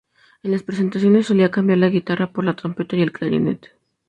[0.41, 3.69] En las presentaciones, solía cambiar la guitarra por la trompeta y el clarinete.